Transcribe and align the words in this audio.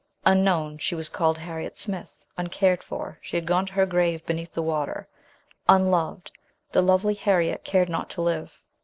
Unknown, 0.25 0.79
she 0.79 0.95
was 0.95 1.09
called 1.09 1.37
Harriet 1.37 1.77
Smith; 1.77 2.25
uncared 2.35 2.81
for, 2.81 3.19
she 3.21 3.37
had 3.37 3.45
gone 3.45 3.67
to 3.67 3.73
her 3.73 3.85
grave 3.85 4.25
beneath 4.25 4.51
the 4.53 4.59
water 4.63 5.07
unloved, 5.69 6.31
the 6.71 6.81
lovely 6.81 7.13
Harriet 7.13 7.63
cared 7.63 7.87
not 7.87 8.09
to 8.09 8.23
live. 8.23 8.63